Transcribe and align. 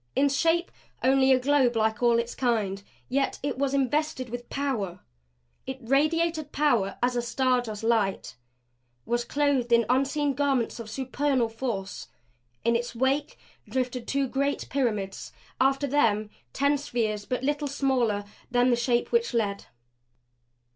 In 0.15 0.29
shape 0.29 0.71
only 1.03 1.31
a 1.31 1.39
globe 1.39 1.75
like 1.75 2.01
all 2.01 2.17
its 2.17 2.33
kind, 2.33 2.81
yet 3.07 3.37
it 3.43 3.59
was 3.59 3.75
invested 3.75 4.29
with 4.31 4.49
power; 4.49 5.01
it 5.67 5.77
radiated 5.79 6.51
power 6.51 6.97
as 7.03 7.15
a 7.15 7.21
star 7.21 7.61
does 7.61 7.83
light; 7.83 8.35
was 9.05 9.23
clothed 9.23 9.71
in 9.71 9.85
unseen 9.91 10.33
garments 10.33 10.79
of 10.79 10.89
supernal 10.89 11.49
force. 11.49 12.07
In 12.65 12.75
its 12.75 12.95
wake 12.95 13.37
drifted 13.69 14.07
two 14.07 14.27
great 14.27 14.67
pyramids; 14.71 15.33
after 15.59 15.85
them 15.85 16.31
ten 16.51 16.79
spheres 16.79 17.25
but 17.27 17.43
little 17.43 17.67
smaller 17.67 18.25
than 18.49 18.71
the 18.71 18.75
Shape 18.75 19.11
which 19.11 19.35
led. 19.35 19.67